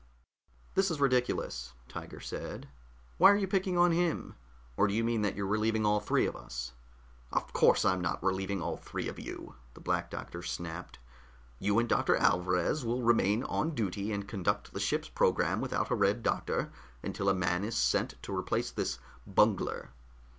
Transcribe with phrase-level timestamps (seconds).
[0.73, 2.67] "This is ridiculous," Tiger said.
[3.19, 4.33] "Why are you picking on him?
[4.75, 6.73] Or do you mean that you're relieving all three of us?"
[7.31, 10.97] "Of course I'm not relieving all three of you," the Black Doctor snapped.
[11.59, 12.15] "You and Dr.
[12.15, 16.71] Alvarez will remain on duty and conduct the ship's program without a Red Doctor
[17.03, 18.97] until a man is sent to replace this
[19.27, 19.91] bungler.